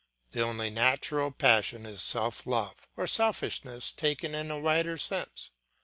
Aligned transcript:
The 0.31 0.41
only 0.41 0.71
natural 0.71 1.29
passion 1.29 1.85
is 1.85 2.01
self 2.01 2.47
love 2.47 2.87
or 2.97 3.05
selfishness 3.05 3.91
taken 3.91 4.33
in 4.33 4.49
a 4.49 4.57
wider 4.59 4.97
sense. 4.97 5.51